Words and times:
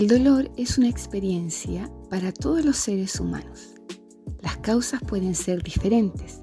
El 0.00 0.08
dolor 0.08 0.50
es 0.56 0.78
una 0.78 0.88
experiencia 0.88 1.92
para 2.08 2.32
todos 2.32 2.64
los 2.64 2.78
seres 2.78 3.20
humanos. 3.20 3.74
Las 4.40 4.56
causas 4.56 5.02
pueden 5.06 5.34
ser 5.34 5.62
diferentes, 5.62 6.40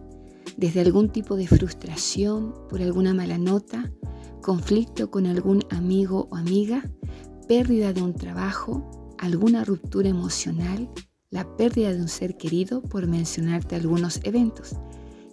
desde 0.58 0.82
algún 0.82 1.10
tipo 1.10 1.36
de 1.36 1.48
frustración 1.48 2.54
por 2.70 2.84
alguna 2.84 3.16
mala 3.16 3.40
nota, 3.40 3.92
conflicto 4.44 5.10
con 5.10 5.26
algún 5.26 5.66
amigo 5.72 6.28
o 6.30 6.36
amiga, 6.36 6.88
pérdida 7.48 7.94
de 7.94 8.04
un 8.04 8.14
trabajo, 8.14 9.16
alguna 9.18 9.66
ruptura 9.66 10.08
emocional, 10.08 10.88
la 11.32 11.58
pérdida 11.58 11.92
de 11.92 12.02
un 12.02 12.10
ser 12.10 12.38
querido, 12.38 12.84
por 12.84 13.08
mencionarte 13.08 13.76
algunos 13.76 14.20
eventos. 14.24 14.76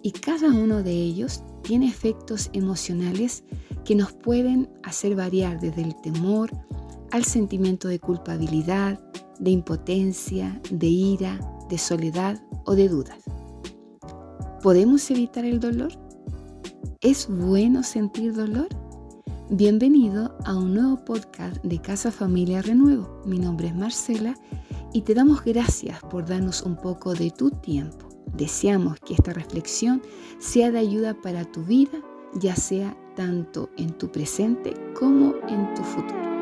Y 0.01 0.13
cada 0.13 0.47
uno 0.47 0.81
de 0.81 0.93
ellos 0.93 1.43
tiene 1.61 1.87
efectos 1.87 2.49
emocionales 2.53 3.43
que 3.83 3.93
nos 3.93 4.13
pueden 4.13 4.67
hacer 4.81 5.15
variar 5.15 5.59
desde 5.59 5.83
el 5.83 5.95
temor, 6.01 6.49
al 7.15 7.23
sentimiento 7.23 7.87
de 7.87 7.97
culpabilidad, 7.97 8.99
de 9.39 9.51
impotencia, 9.51 10.61
de 10.69 10.87
ira, 10.87 11.39
de 11.69 11.77
soledad 11.77 12.43
o 12.65 12.75
de 12.75 12.89
dudas. 12.89 13.23
¿Podemos 14.61 15.09
evitar 15.09 15.45
el 15.45 15.61
dolor? 15.61 15.93
¿Es 16.99 17.29
bueno 17.29 17.83
sentir 17.83 18.33
dolor? 18.33 18.67
Bienvenido 19.49 20.35
a 20.43 20.57
un 20.57 20.73
nuevo 20.73 21.05
podcast 21.05 21.63
de 21.63 21.79
Casa 21.79 22.11
Familia 22.11 22.61
Renuevo. 22.61 23.21
Mi 23.25 23.39
nombre 23.39 23.67
es 23.67 23.75
Marcela 23.75 24.35
y 24.91 25.03
te 25.03 25.13
damos 25.13 25.41
gracias 25.45 26.01
por 26.01 26.25
darnos 26.25 26.63
un 26.63 26.75
poco 26.75 27.13
de 27.13 27.31
tu 27.31 27.49
tiempo. 27.49 28.09
Deseamos 28.35 28.99
que 28.99 29.13
esta 29.13 29.31
reflexión 29.31 30.01
sea 30.39 30.69
de 30.69 30.79
ayuda 30.79 31.13
para 31.13 31.45
tu 31.45 31.63
vida, 31.63 31.97
ya 32.33 32.57
sea 32.57 32.97
tanto 33.15 33.69
en 33.77 33.97
tu 33.97 34.11
presente 34.11 34.73
como 34.99 35.35
en 35.47 35.73
tu 35.75 35.81
futuro. 35.81 36.34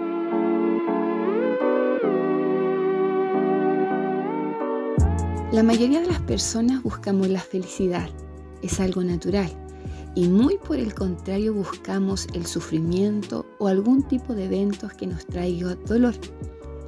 La 5.53 5.61
mayoría 5.61 6.01
de 6.01 6.07
las 6.07 6.21
personas 6.21 6.81
buscamos 6.81 7.29
la 7.29 7.39
felicidad, 7.39 8.09
es 8.63 8.79
algo 8.79 9.03
natural, 9.03 9.51
y 10.15 10.27
muy 10.27 10.57
por 10.57 10.77
el 10.77 10.95
contrario 10.95 11.53
buscamos 11.53 12.27
el 12.33 12.47
sufrimiento 12.47 13.45
o 13.59 13.67
algún 13.67 14.01
tipo 14.01 14.33
de 14.33 14.45
eventos 14.45 14.93
que 14.93 15.05
nos 15.05 15.27
traiga 15.27 15.75
dolor. 15.75 16.15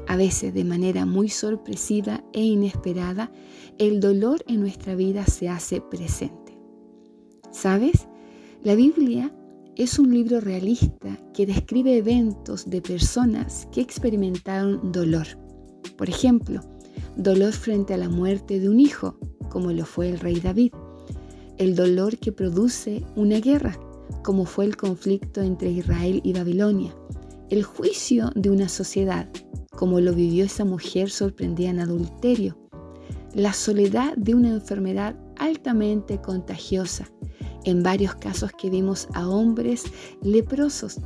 A 0.07 0.15
veces 0.15 0.51
de 0.55 0.63
manera 0.63 1.05
muy 1.05 1.29
sorpresiva 1.29 2.23
e 2.33 2.41
inesperada, 2.41 3.31
el 3.77 3.99
dolor 3.99 4.43
en 4.47 4.61
nuestra 4.61 4.95
vida 4.95 5.27
se 5.27 5.47
hace 5.47 5.79
presente. 5.79 6.57
¿Sabes? 7.51 8.07
La 8.63 8.73
Biblia 8.73 9.31
es 9.75 9.99
un 9.99 10.11
libro 10.11 10.41
realista 10.41 11.19
que 11.35 11.45
describe 11.45 11.97
eventos 11.97 12.67
de 12.67 12.81
personas 12.81 13.67
que 13.71 13.81
experimentaron 13.81 14.91
dolor. 14.91 15.27
Por 15.97 16.09
ejemplo, 16.09 16.61
dolor 17.17 17.53
frente 17.53 17.93
a 17.93 17.97
la 17.97 18.09
muerte 18.09 18.59
de 18.59 18.69
un 18.69 18.79
hijo, 18.79 19.17
como 19.49 19.71
lo 19.71 19.85
fue 19.85 20.09
el 20.09 20.19
rey 20.19 20.39
David, 20.39 20.73
el 21.57 21.75
dolor 21.75 22.17
que 22.17 22.31
produce 22.31 23.05
una 23.15 23.39
guerra, 23.39 23.79
como 24.23 24.45
fue 24.45 24.65
el 24.65 24.75
conflicto 24.75 25.41
entre 25.41 25.71
Israel 25.71 26.19
y 26.23 26.33
Babilonia, 26.33 26.93
el 27.49 27.63
juicio 27.63 28.31
de 28.35 28.49
una 28.49 28.67
sociedad, 28.67 29.29
como 29.71 29.99
lo 29.99 30.13
vivió 30.13 30.45
esa 30.45 30.65
mujer 30.65 31.09
sorprendida 31.09 31.69
en 31.69 31.79
adulterio, 31.79 32.57
la 33.33 33.53
soledad 33.53 34.15
de 34.17 34.35
una 34.35 34.49
enfermedad 34.49 35.15
altamente 35.37 36.21
contagiosa, 36.21 37.09
en 37.63 37.81
varios 37.81 38.15
casos 38.15 38.51
que 38.51 38.69
vimos 38.69 39.07
a 39.13 39.27
hombres 39.27 39.83
leprosos, 40.21 40.99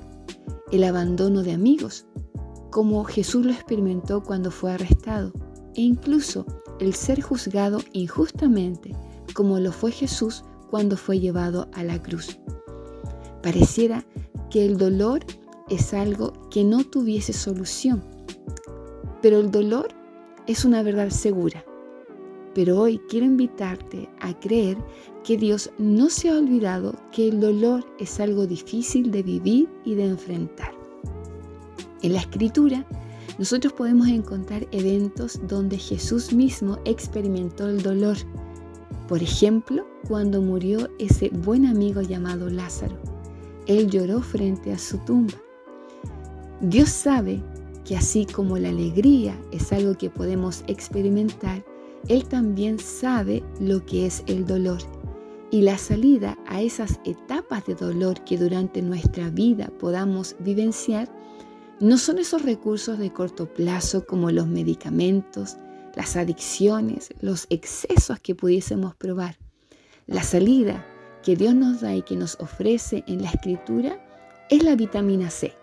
el 0.72 0.84
abandono 0.84 1.42
de 1.44 1.54
amigos, 1.54 2.06
como 2.72 3.04
Jesús 3.04 3.46
lo 3.46 3.52
experimentó 3.52 4.22
cuando 4.24 4.52
fue 4.52 4.72
arrestado, 4.72 5.34
e 5.76 5.82
incluso 5.82 6.46
el 6.80 6.94
ser 6.94 7.22
juzgado 7.22 7.80
injustamente, 7.94 8.96
como 9.34 9.60
lo 9.60 9.72
fue 9.72 9.92
Jesús 9.92 10.44
cuando 10.70 10.98
fue 10.98 11.20
llevado 11.20 11.68
a 11.74 11.84
la 11.84 12.02
cruz. 12.02 12.40
Pareciera 13.42 14.06
que 14.50 14.66
el 14.66 14.78
dolor 14.78 15.22
es 15.70 15.94
algo 15.94 16.34
que 16.50 16.64
no 16.64 16.84
tuviese 16.84 17.34
solución, 17.34 18.04
pero 19.22 19.40
el 19.40 19.52
dolor 19.52 19.90
es 20.48 20.66
una 20.66 20.84
verdad 20.84 21.10
segura. 21.10 21.64
Pero 22.56 22.80
hoy 22.80 23.00
quiero 23.10 23.28
invitarte 23.28 24.10
a 24.20 24.38
creer 24.40 24.78
que 25.24 25.38
Dios 25.38 25.70
no 25.78 26.10
se 26.10 26.30
ha 26.30 26.38
olvidado 26.38 26.96
que 27.12 27.28
el 27.28 27.40
dolor 27.40 27.86
es 28.00 28.20
algo 28.20 28.48
difícil 28.48 29.12
de 29.12 29.22
vivir 29.22 29.70
y 29.86 29.94
de 29.94 30.06
enfrentar. 30.06 30.74
En 32.02 32.14
la 32.14 32.20
escritura 32.20 32.86
nosotros 33.40 33.72
podemos 33.72 34.10
encontrar 34.10 34.68
eventos 34.72 35.40
donde 35.48 35.78
Jesús 35.78 36.34
mismo 36.34 36.78
experimentó 36.84 37.70
el 37.70 37.82
dolor. 37.82 38.18
Por 39.08 39.24
ejemplo, 39.24 39.88
cuando 40.10 40.42
murió 40.42 40.90
ese 41.00 41.30
buen 41.30 41.66
amigo 41.66 42.02
llamado 42.02 42.50
Lázaro. 42.50 42.98
Él 43.66 43.90
lloró 43.90 44.22
frente 44.22 44.74
a 44.74 44.78
su 44.78 44.98
tumba. 45.00 45.36
Dios 46.60 46.90
sabe 46.90 47.42
que 47.86 47.96
así 47.96 48.26
como 48.26 48.58
la 48.58 48.70
alegría 48.70 49.40
es 49.52 49.72
algo 49.72 49.98
que 49.98 50.10
podemos 50.10 50.66
experimentar, 50.68 51.64
Él 52.10 52.26
también 52.26 52.78
sabe 52.78 53.42
lo 53.62 53.86
que 53.86 54.06
es 54.06 54.22
el 54.28 54.46
dolor. 54.46 54.80
Y 55.50 55.62
la 55.62 55.78
salida 55.78 56.38
a 56.46 56.62
esas 56.62 57.00
etapas 57.06 57.66
de 57.66 57.76
dolor 57.76 58.22
que 58.26 58.38
durante 58.38 58.82
nuestra 58.82 59.30
vida 59.30 59.72
podamos 59.80 60.36
vivenciar 60.40 61.10
no 61.80 61.98
son 61.98 62.20
esos 62.20 62.42
recursos 62.42 63.00
de 63.00 63.14
corto 63.14 63.54
plazo 63.54 64.06
como 64.06 64.32
los 64.32 64.48
medicamentos, 64.48 65.58
las 65.96 66.18
adicciones, 66.18 67.10
los 67.22 67.48
excesos 67.50 68.20
que 68.20 68.36
pudiésemos 68.36 68.96
probar. 68.96 69.38
La 70.06 70.24
salida 70.24 70.86
que 71.24 71.36
Dios 71.36 71.56
nos 71.56 71.82
da 71.82 71.96
y 71.96 72.02
que 72.02 72.18
nos 72.18 72.36
ofrece 72.40 73.04
en 73.08 73.22
la 73.22 73.30
escritura 73.30 73.98
es 74.50 74.64
la 74.64 74.76
vitamina 74.76 75.30
C. 75.30 75.54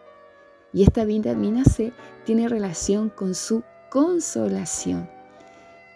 Y 0.73 0.85
esta 0.85 1.05
vitamina 1.05 1.65
C 1.65 1.93
tiene 2.25 2.49
relación 2.49 3.11
con 3.11 3.35
su 3.35 3.63
consolación. 3.91 5.11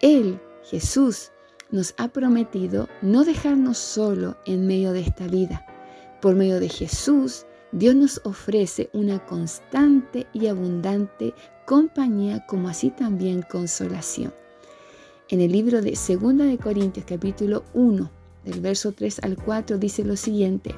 Él, 0.01 0.39
Jesús, 0.63 1.31
nos 1.71 1.95
ha 1.97 2.09
prometido 2.09 2.89
no 3.01 3.23
dejarnos 3.23 3.77
solo 3.77 4.37
en 4.45 4.67
medio 4.67 4.91
de 4.93 5.01
esta 5.01 5.27
vida. 5.27 5.65
Por 6.21 6.35
medio 6.35 6.59
de 6.59 6.69
Jesús, 6.69 7.45
Dios 7.73 7.95
nos 7.95 8.19
ofrece 8.25 8.89
una 8.91 9.25
constante 9.25 10.27
y 10.33 10.47
abundante 10.47 11.33
compañía 11.65 12.45
como 12.45 12.67
así 12.67 12.89
también 12.89 13.43
consolación. 13.43 14.33
En 15.29 15.39
el 15.39 15.53
libro 15.53 15.81
de 15.81 15.91
2 15.91 16.37
de 16.37 16.57
Corintios 16.57 17.05
capítulo 17.07 17.63
1 17.73 18.11
del 18.43 18.59
verso 18.59 18.91
3 18.91 19.19
al 19.23 19.37
4 19.37 19.77
dice 19.77 20.03
lo 20.03 20.17
siguiente: 20.17 20.75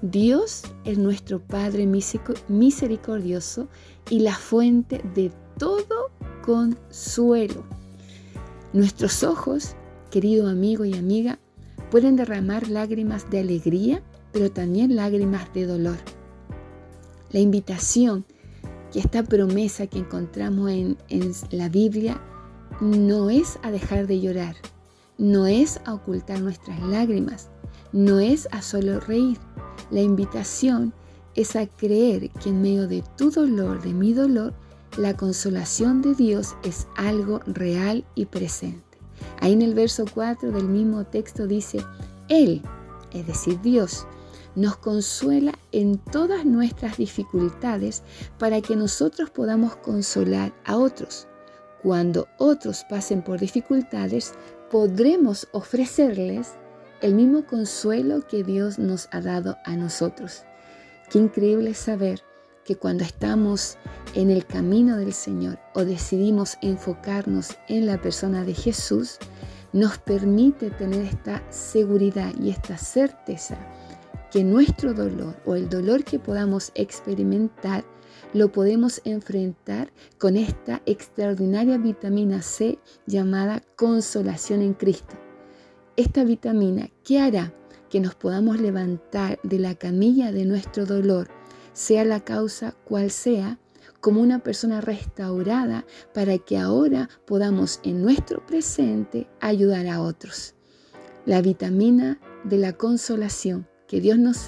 Dios 0.00 0.62
es 0.86 0.96
nuestro 0.96 1.40
Padre 1.40 1.86
misericordioso 2.48 3.68
y 4.08 4.20
la 4.20 4.34
fuente 4.34 5.02
de 5.14 5.30
todo 5.58 6.08
consuelo. 6.42 7.64
Nuestros 8.72 9.24
ojos, 9.24 9.76
querido 10.10 10.48
amigo 10.48 10.86
y 10.86 10.94
amiga, 10.94 11.38
pueden 11.90 12.16
derramar 12.16 12.68
lágrimas 12.68 13.28
de 13.28 13.40
alegría, 13.40 14.02
pero 14.32 14.50
también 14.50 14.96
lágrimas 14.96 15.52
de 15.52 15.66
dolor 15.66 15.98
la 17.30 17.40
invitación 17.40 18.24
que 18.92 19.00
esta 19.00 19.22
promesa 19.22 19.86
que 19.86 19.98
encontramos 19.98 20.70
en, 20.70 20.96
la 21.50 21.68
Biblia 21.68 22.20
no 22.80 23.30
es 23.30 23.58
a 23.62 23.70
dejar 23.70 24.06
de 24.06 24.20
llorar, 24.20 24.56
no 25.18 25.46
es 25.46 25.80
a 25.84 25.94
ocultar 25.94 26.40
nuestras 26.40 26.80
lágrimas, 26.82 27.50
no 27.92 28.18
es 28.18 28.48
a 28.50 28.62
solo 28.62 29.00
reír. 29.00 29.38
La 29.90 30.00
invitación 30.00 30.92
es 31.34 31.56
a 31.56 31.66
creer 31.66 32.30
que 32.30 32.48
en 32.48 32.62
medio 32.62 32.88
de 32.88 33.04
tu 33.16 33.30
dolor, 33.30 33.82
de 33.82 33.92
mi 33.92 34.12
dolor, 34.12 34.54
la 34.96 35.16
consolación 35.16 36.02
de 36.02 36.14
Dios 36.14 36.56
es 36.64 36.88
algo 36.96 37.40
real 37.46 38.04
y 38.14 38.26
presente. 38.26 38.98
Ahí 39.40 39.52
en 39.52 39.62
el 39.62 39.74
verso 39.74 40.04
4 40.12 40.50
del 40.50 40.68
mismo 40.68 41.04
texto 41.04 41.46
dice, 41.46 41.84
Él, 42.28 42.62
es 43.12 43.26
decir, 43.26 43.60
Dios, 43.60 44.06
nos 44.54 44.76
consuela 44.76 45.52
en 45.72 45.98
todas 45.98 46.44
nuestras 46.44 46.96
dificultades 46.96 48.02
para 48.38 48.60
que 48.60 48.76
nosotros 48.76 49.30
podamos 49.30 49.76
consolar 49.76 50.52
a 50.64 50.76
otros. 50.76 51.26
Cuando 51.82 52.28
otros 52.38 52.84
pasen 52.88 53.22
por 53.22 53.40
dificultades, 53.40 54.34
podremos 54.70 55.48
ofrecerles 55.52 56.52
el 57.00 57.14
mismo 57.14 57.46
consuelo 57.46 58.26
que 58.26 58.44
Dios 58.44 58.78
nos 58.78 59.08
ha 59.12 59.20
dado 59.20 59.56
a 59.64 59.76
nosotros. 59.76 60.44
Qué 61.10 61.18
increíble 61.18 61.74
saber 61.74 62.22
que 62.64 62.76
cuando 62.76 63.04
estamos 63.04 63.78
en 64.14 64.30
el 64.30 64.44
camino 64.44 64.96
del 64.96 65.12
Señor 65.12 65.58
o 65.74 65.84
decidimos 65.84 66.58
enfocarnos 66.60 67.56
en 67.68 67.86
la 67.86 68.00
persona 68.00 68.44
de 68.44 68.54
Jesús, 68.54 69.18
nos 69.72 69.98
permite 69.98 70.70
tener 70.70 71.06
esta 71.06 71.42
seguridad 71.50 72.32
y 72.38 72.50
esta 72.50 72.76
certeza 72.76 73.56
que 74.30 74.44
nuestro 74.44 74.94
dolor 74.94 75.36
o 75.44 75.56
el 75.56 75.68
dolor 75.68 76.04
que 76.04 76.18
podamos 76.18 76.70
experimentar 76.74 77.84
lo 78.32 78.52
podemos 78.52 79.00
enfrentar 79.04 79.92
con 80.18 80.36
esta 80.36 80.82
extraordinaria 80.86 81.78
vitamina 81.78 82.42
C 82.42 82.78
llamada 83.06 83.62
consolación 83.76 84.62
en 84.62 84.74
Cristo. 84.74 85.16
Esta 85.96 86.24
vitamina, 86.24 86.90
¿qué 87.04 87.18
hará? 87.18 87.52
Que 87.88 88.00
nos 88.00 88.14
podamos 88.14 88.60
levantar 88.60 89.40
de 89.42 89.58
la 89.58 89.74
camilla 89.74 90.30
de 90.30 90.44
nuestro 90.44 90.86
dolor, 90.86 91.28
sea 91.72 92.04
la 92.04 92.20
causa 92.20 92.76
cual 92.84 93.10
sea, 93.10 93.58
como 94.00 94.20
una 94.22 94.38
persona 94.38 94.80
restaurada 94.80 95.84
para 96.14 96.38
que 96.38 96.56
ahora 96.56 97.10
podamos 97.26 97.80
en 97.82 98.02
nuestro 98.02 98.46
presente 98.46 99.28
ayudar 99.40 99.88
a 99.88 100.00
otros. 100.00 100.54
La 101.26 101.42
vitamina 101.42 102.18
de 102.44 102.56
la 102.56 102.72
consolación 102.72 103.69
que 103.90 104.00
Dios 104.00 104.18
nos, 104.18 104.46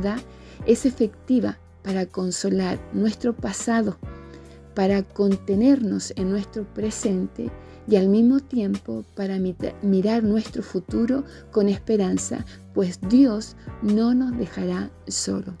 da 0.00 0.16
es 0.64 0.86
efectiva 0.86 1.58
para 1.82 2.06
consolar 2.06 2.78
nuestro 2.92 3.34
pasado, 3.34 3.96
para 4.76 5.02
contenernos 5.02 6.12
en 6.14 6.30
nuestro 6.30 6.62
presente 6.72 7.50
y 7.88 7.96
al 7.96 8.08
mismo 8.08 8.38
tiempo 8.38 9.04
para 9.16 9.40
mirar 9.82 10.22
nuestro 10.22 10.62
futuro 10.62 11.24
con 11.50 11.68
esperanza, 11.68 12.44
pues 12.74 13.00
Dios 13.08 13.56
no 13.82 14.14
nos 14.14 14.38
dejará 14.38 14.92
solo. 15.08 15.54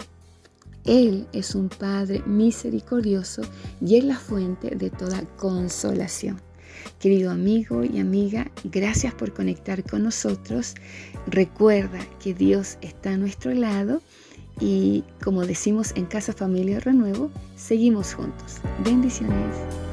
Él 0.84 1.26
es 1.32 1.56
un 1.56 1.68
Padre 1.68 2.22
misericordioso 2.26 3.42
y 3.80 3.96
es 3.96 4.04
la 4.04 4.18
fuente 4.18 4.76
de 4.76 4.90
toda 4.90 5.22
consolación. 5.36 6.45
Querido 6.98 7.30
amigo 7.30 7.84
y 7.84 7.98
amiga, 7.98 8.50
gracias 8.64 9.14
por 9.14 9.32
conectar 9.32 9.82
con 9.82 10.02
nosotros. 10.02 10.74
Recuerda 11.26 11.98
que 12.22 12.34
Dios 12.34 12.78
está 12.80 13.12
a 13.12 13.16
nuestro 13.16 13.52
lado 13.52 14.02
y 14.60 15.04
como 15.22 15.46
decimos 15.46 15.92
en 15.96 16.06
Casa 16.06 16.32
Familia 16.32 16.80
Renuevo, 16.80 17.30
seguimos 17.56 18.14
juntos. 18.14 18.56
Bendiciones. 18.84 19.85